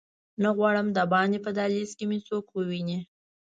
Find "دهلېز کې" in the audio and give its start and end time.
1.57-2.05